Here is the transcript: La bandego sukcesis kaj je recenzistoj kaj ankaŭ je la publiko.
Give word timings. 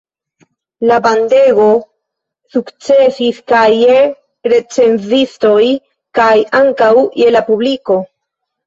La 0.91 0.95
bandego 1.07 1.67
sukcesis 2.55 3.43
kaj 3.53 3.63
je 3.83 4.01
recenzistoj 4.55 5.63
kaj 6.23 6.35
ankaŭ 6.65 6.93
je 7.25 7.35
la 7.39 7.49
publiko. 7.55 8.03